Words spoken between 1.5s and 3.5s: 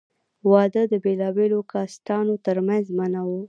کاسټانو تر منځ منع وو.